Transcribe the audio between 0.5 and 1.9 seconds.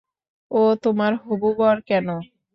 ও তোমার হবু বর